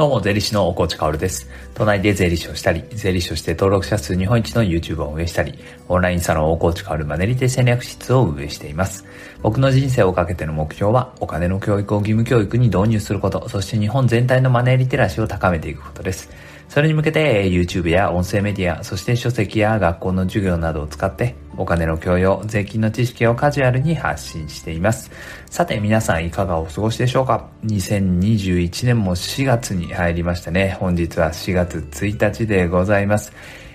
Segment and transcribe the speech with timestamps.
[0.00, 1.46] どうも、税理士の大河内薫です。
[1.74, 5.58] 都内で税理士をしたり、税理士として登録者数日本一の YouTube を運営したり、
[5.88, 9.04] オンラインサロン大河内薫マネリテ戦略室を運営しています。
[9.42, 16.30] 僕の人生をかけての目標は、お金の教育を義務教育に導入すること、そして日本全体のマネーリテラシーを高めていくことです。
[16.70, 25.10] それに向けて YouTube や音声メディア、そして書籍や学校の授業などを使ってお金の教養、税金の知識をカジュアルに発信しています。
[25.44, 30.78] さて皆さんいかがお過ごしでしょうか ?2021 年も4月に入りましたね。
[30.80, 33.30] 本日は4月1日でございます。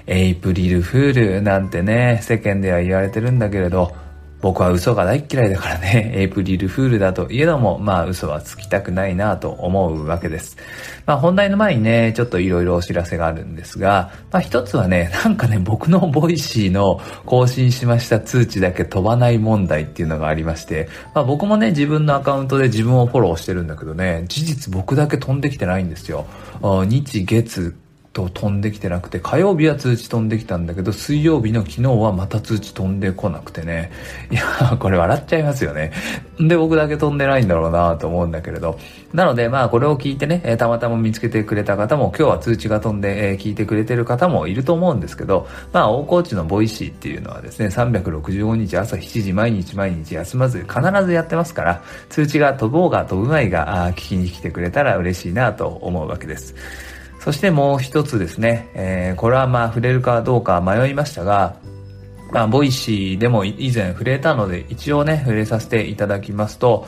[0.07, 3.95] エイプリルフールなんてね、世間では言われてるんだけれど、
[4.45, 10.55] 僕は嘘が大嫌いだからね、エイプリルフールだといえども、まあ嘘はつきたくないなと思うわけです。
[11.07, 26.27] まあ本題の前にね、ちょっといろいろお知らせがあるんですが、まあ一つはね、なんかね、僕のボイシーの更新しました通知だけ飛ばない問題っていうのがありまして、まあ僕もね、自分のアカウントで自分をフォローしてるんだけどね、事実僕だけ飛んできてないんですよ。
[26.61, 27.73] 日月
[28.15, 33.91] と飛んできてなくて、火曜日は通知飛んできたんだけど、水曜日の昨日はまた通知飛んでこなくてね。
[34.31, 34.41] いや、
[34.79, 35.91] これ笑っちゃいますよね。
[36.39, 38.79] で、僕だけ飛んでないんだろうなと思うんだけれど。
[39.13, 56.55] なので、まあ、これを聞いてね、えたまたま見つけてくれた方も、今日は通知が飛んで、え、聞いてくれてる方もいると思うんですけど、まあ、大河内のボイシーっていうのはですね、365日朝7時毎日毎日休まず必ずやってますから、通知が飛ぼうが飛ぶまいが、聞きに来てくれたら嬉しいなと思うわけです。
[57.25, 61.57] そしてもう一つですね、えー、これはまあ触れるかどうか迷いましたが、
[62.31, 66.85] まあ、ボイシーでも以前触れたので、一応ね、触れさせていただきますと、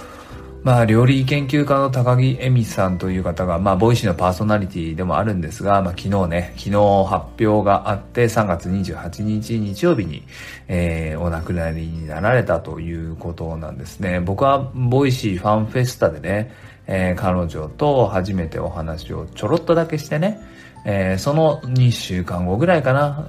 [0.61, 10.21] まあ、料理研究家の高木恵美さんという方が、まあ、ボイシーのパーソナリティでもあるんですが、まあ、昨日ね、昨日発表があって、3月28日日曜日に、
[10.67, 14.19] えー、お亡くなりになられたということなんですね。
[14.19, 16.53] 僕はボイシーファンフェスタでね、
[16.87, 20.39] えー、彼女と初めてお話をちょろっとだけしてね、
[20.85, 23.27] えー、その2週間後ぐらいかな、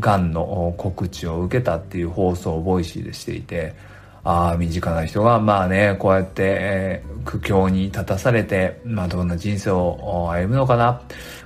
[0.00, 3.74] 癌の告知を受けたっていう放送をボイシーでしていて、
[4.24, 11.00] ああ、身近な人が、まあね、こうやって、えー、苦境に立たされて、まあどんな人生を歩むのかな、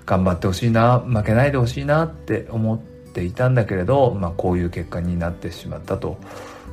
[0.07, 6.17] 頑張ってほしいな、負けないでほしいなって思っていたんだけれど、まあこういう結果になってしまったと。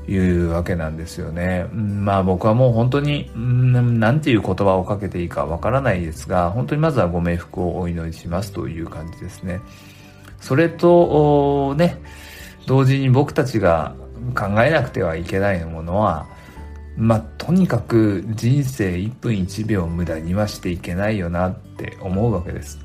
[0.07, 1.65] いうわけなんですよね。
[1.73, 9.59] まあ僕はもう本当に、なんていう言葉をかけていいかわからないですが、本当にまずはご冥福をお祈りしますという感じですね。
[10.39, 11.99] それと、ね、
[12.65, 13.95] 同時に僕たちが
[14.35, 16.27] 考えなくてはいけないものは、
[16.95, 22.79] まあ、とにかく人生1分1秒無駄にはしていけないよなって思うわけです。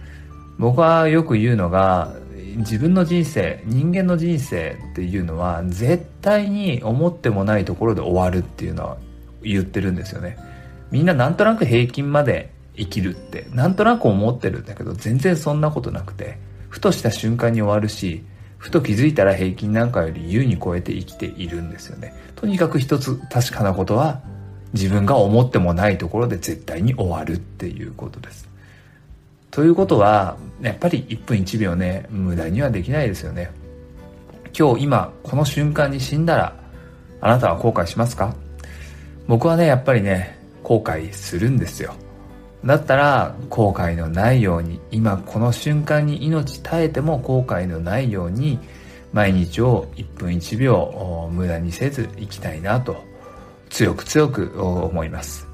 [0.58, 2.12] 僕はよく言うのが、
[2.58, 8.96] 自分の人生人間の人生っていうのは絶対に思ってもないところで終わるっていうのは
[9.42, 10.38] 言ってるんですよね。
[10.90, 18.24] みんななんとなく平均まで生きるってなんとなく思ってるんだけど全然そんなことなくてふとした瞬間に終わるし
[18.58, 22.14] ふと気づいたら平均なんかより優に超えて生きているんですよね。
[22.36, 24.20] とにかく一つ確かなことは
[24.72, 28.51] 自分が思ってもないところで絶対に終わるっていうことです。
[29.52, 33.50] ということは、やっぱり1分1秒ね、無駄にはできないですよね。
[34.58, 36.56] 今日今、この瞬間に死んだら、
[37.20, 38.34] あなたは後悔しますか？
[39.28, 41.94] 僕はね、やっぱりね、後悔するんですよ。
[42.64, 48.58] だったら、後悔のないように、今この瞬間に命絶えても後悔のないように、
[49.12, 53.04] 毎日を1分1秒無駄にせず生きたいなと、
[53.68, 55.46] 強く強く思います。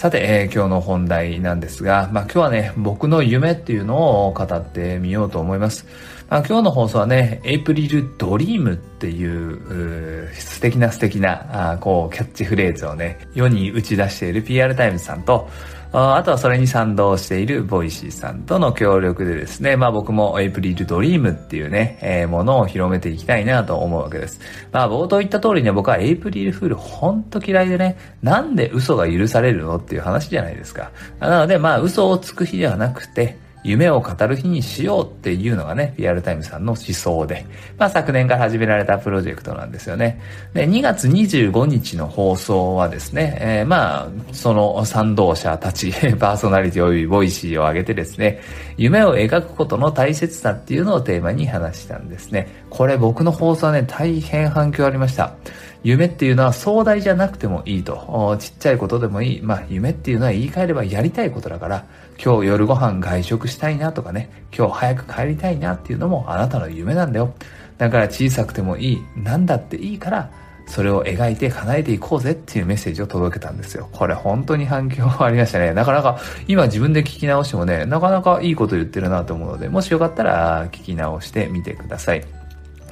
[0.00, 5.84] さて、えー、今日の本題なんですが、まあ今日はね、僕の夢っていうのを語ってみようと思います。
[6.30, 15.50] まあ今日の放送はね、エイプリルドリームっていう、う素敵な素敵な、あこう、キャッチフレーズをね、世に打ち出している PR タイムズさんと、
[15.92, 24.40] あとはそれに賛同しているボイシーさんとの協力でですね、まあ僕もエイプリルドリームっていうね、えー、ものを広めていきたいなと思うわけです。
[24.70, 30.92] まあ冒頭言った通りね、僕はエイプリルフールほんと嫌いでね、なんで嘘が許されるのっていう話じゃないですか。
[31.18, 37.44] なのでまあ嘘をつく日ではなくて、夢を語る日にしようっていうのがね、 PR タイムズさんの思想で、
[37.78, 40.20] まあ昨年から始められたプロジェクトなんですよね。
[40.54, 48.40] で、2月25日の放送はですね、えー、まあ、その賛同者たち、 パーソナリティ及びボイシーを挙げてですね、
[48.76, 52.48] 夢を描くことの大切さっていうのをテーマに話したんですね。
[52.70, 55.34] これ僕の放送はね、大変反響ありました。
[55.82, 58.36] 夢っていうのは壮大じゃなくてもいいと。
[58.38, 59.42] ちっちゃいことでもいい。
[59.42, 61.84] まあ夢っていうのは言い換えればやりたいことだから、
[62.22, 67.32] 今日夜ご飯外食したいなとかね、今日早く帰りたいなっていうのもあなたの夢なんだよ。
[67.78, 68.98] だから小さくてもいい。
[69.16, 70.30] 何だっていいから、
[70.66, 73.88] それを描いて叶えていこうぜっていうメッセージを届けたんですよ。
[73.90, 75.72] これ本当に反響ありましたね。
[75.72, 82.22] なかなか今自分で聞き直してもね、なかなかいいこと言ってるなと思うので、もしよかったら聞き直してみてください。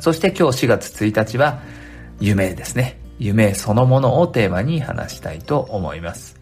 [0.00, 1.60] そして今日4月1日は
[2.20, 2.98] 夢ですね。
[3.18, 6.36] 夢そのものをテーマに話したいと思います。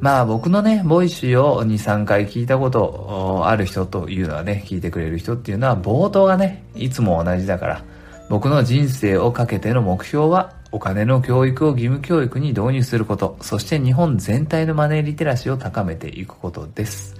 [0.00, 7.84] まあ僕のね、ボイシーを2、3回聞いたことある人というのはね、聞いてくれる人っていうのは冒頭がね、いつも同じだから、
[8.28, 17.14] 僕の人生をかけての目標はお金の教育を義務教育に導入すること、そして日本全体のマネーリテラシーを高めていくことです。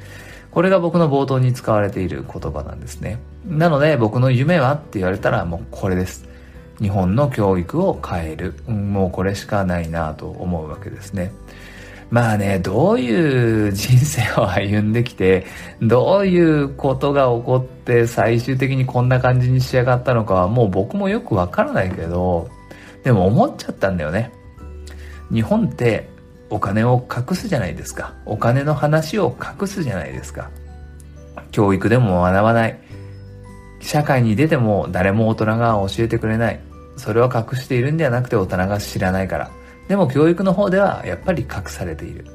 [0.51, 3.19] これが僕の冒頭に使われている言葉なんですね。
[3.47, 6.26] なので僕の夢はって言われたらもうこれです。
[6.81, 8.55] 日本の教育を変える。
[8.67, 11.33] もうこれしかないなと思うわけですね。
[12.11, 15.45] まあね、どういう人生を歩んできて、
[15.83, 22.49] どういうことが起こって最終的にこんな感じに仕上がったのかはもう僕もよくわからないけど、
[23.03, 24.31] でも思っちゃったんだよね。
[25.33, 26.09] 日本って
[26.49, 28.15] お金を隠すじゃないですか。
[28.25, 30.51] お金の話を隠すじゃないですか。
[31.51, 32.79] 教育でも学ばない。
[33.81, 36.61] 社会に出ても誰も大人が教えてくれない。
[36.97, 39.51] それは隠しているんではなくて大人が知らないから。
[39.89, 42.27] でも教育の方ではやっぱり隠されている。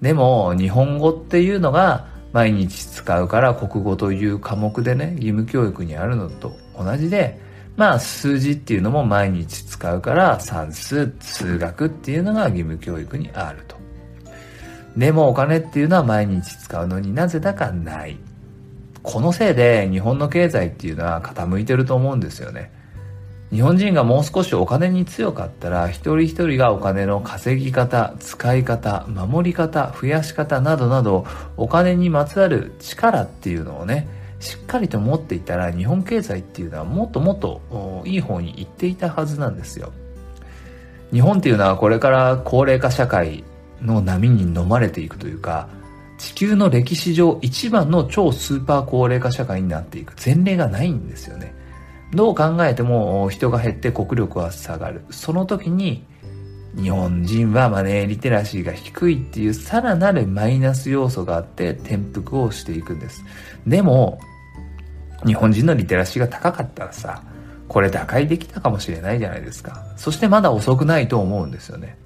[0.00, 7.40] でも日本語っていうのが毎日使うから国語という科目でね、義務教育にあるのと同じで、
[7.76, 13.76] まあ数字っていうのも毎日使うから算数、数学っていうのが義務教育にあると。
[14.96, 18.18] でもお金っていうのは毎日使うのになぜだかない。
[19.02, 22.70] このせいで日本の経済っていうのは傾いてると思うんですよね。
[23.52, 31.26] 日本人がもう少しお金に強かったら一人一人がお金の稼ぎ方使い方守り方増やし方などなど
[31.56, 34.06] お金にまつわる力っていうのをね
[34.38, 39.92] しっかりと持っていたら日本経済っていうのはもっともっといい方に行っていたはずなんですよ。
[41.12, 43.42] 日本っていうのはこれから高齢化社会
[43.82, 45.68] の波に飲まれていくというか
[46.18, 51.52] 地球の歴史上一番の超スーパー高齢化社会になっていく前例がないんですよね。
[52.12, 55.04] どう考えても人が減って国力は下がる。
[55.10, 56.04] その時に
[56.76, 63.24] 日本人はマネーリテラシーが低いっていうさらなるマイナス要素があって転覆をしていくんです。
[63.66, 64.20] でも、
[65.26, 67.22] 日本人のリテラシーが高かったらさ、
[67.68, 69.84] これ打開できたかもしれないじゃないですか。
[69.96, 71.96] そしてまだ遅くないと思うんですよね。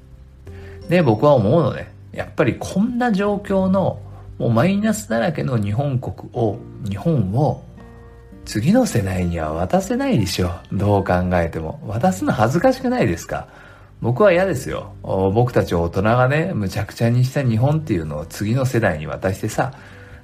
[0.88, 1.92] で、僕は思うのね。
[2.12, 4.00] やっぱりこんな状況の
[4.38, 6.58] もうマイナスだらけの日本国を、
[6.88, 7.62] 日本を
[8.44, 10.50] 次の世代には渡せないでしょ。
[10.72, 11.80] どう考えても。
[11.86, 13.48] 渡すの恥ずかしくないですか？
[14.00, 14.92] 僕は嫌ですよ。
[15.02, 19.72] 僕たち大人がね、むちゃくちゃにした日本っていうのを次の世代に渡してさ、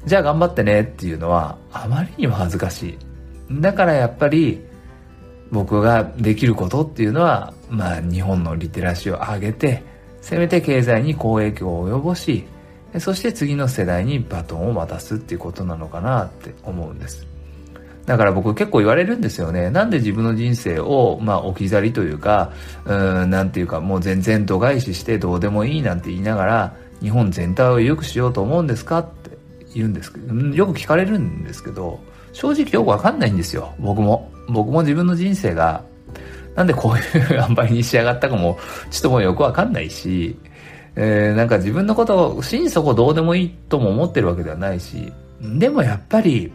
[0.05, 2.99] じゃあ頑張ってねっていうのはあまりにも恥ずかし
[3.51, 3.61] い。
[3.61, 4.61] だからやっぱり
[5.51, 9.83] 僕ができることっていうのは、まあ日本のリテラシーを上げて、
[10.21, 12.45] せめて経済に好影響を及ぼし、
[12.99, 17.27] そして次の世代にバトンを渡すっていうことなのかなって思うんです。
[18.07, 19.71] だから僕結構言われるんですよね。
[19.71, 22.53] なんで自分の人生を、まあ置き去りというか、
[22.85, 29.31] うん、なんていうかもう全然度外視してどうでもいいなんて言いながら、日本全体を良くしようと思うんですかって
[29.75, 32.01] 言うんですけど、よく聞かれるんですけど、
[32.33, 33.73] 正直よくわかんないんですよ。
[33.79, 34.31] 僕も。
[34.49, 35.83] 僕も自分の人生が、
[36.57, 38.59] なんでこういう塩梅に仕上がったかも、
[38.91, 40.37] ちょっともうよくわかんないし、
[40.97, 46.53] えー、なんか自分のことを心底どうでもいいとも思ってるわけではないし、でもやっぱり、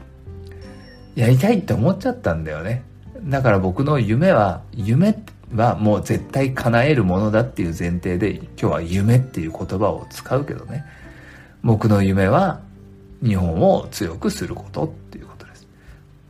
[1.16, 2.84] やりたいって思っちゃったんだよね。
[3.24, 5.18] だから僕の夢は、夢
[5.54, 10.86] はもう絶対叶えるものだっていう前提で、今日は夢っていう言葉を使うけどね。
[11.64, 12.60] 僕の夢は、
[13.24, 15.68] 日本を強くすることっていうことです。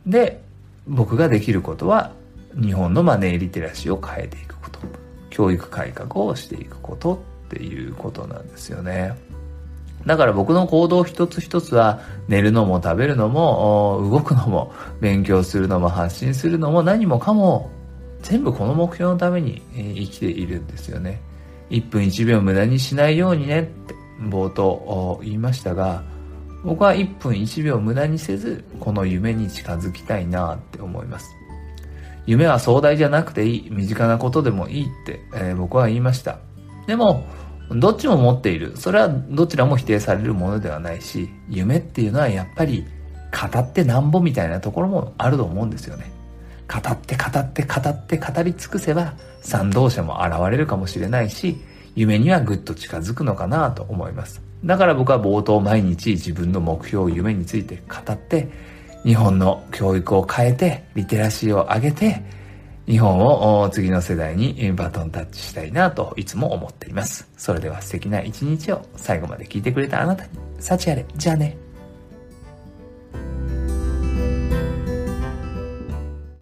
[0.06, 0.40] で、
[0.86, 2.12] 僕ができることは、
[2.54, 4.78] 日本のマネーリテラシーを変えていくこと。
[5.30, 9.14] 教育改革をしていくことっていうことなんですよね。
[10.06, 17.70] だから僕の行動一つ一つは寝るのも食べるのも動くのも勉強するのも発信するのも何もかも
[18.22, 21.20] 全部この目標のために生きているんですよね。
[21.70, 26.04] 1分1秒無駄にしないようにねって冒頭言いましたが
[26.64, 31.36] 僕は1分1秒無駄にせずこの夢に近づきたいなって思います。
[32.26, 36.40] 夢は壮大じゃなくていい、身近なことでもいいって、えー、僕は言いました。
[36.86, 37.24] でも、
[37.70, 38.76] どっちも持っている。
[38.76, 42.84] それはどちらも否定されるものではないし、夢っていうのはやっぱり
[43.32, 46.10] 語ってなんぼみたいなところもあると思うんですよね。
[46.68, 51.56] 語って語って語って語り尽くせば賛同者も現れるかもしれないし、
[51.94, 54.42] 夢にはぐっと近づくのかなと思います。
[54.64, 58.48] だから僕は冒頭毎日自分の目標、夢について語って、
[59.04, 62.22] 日本の教育を変えて、リテラシーを上げて、
[62.86, 67.28] 日本を次の世代にバトンタッチしたいなといつも思っています。
[67.36, 71.04] それでは素敵な一日を最後まで聞いてくれたあなたに、幸あれ。
[71.16, 71.65] じゃあね。